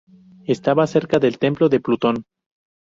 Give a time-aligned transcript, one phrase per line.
[0.47, 2.23] Estaba cerca del Templo de Plutón.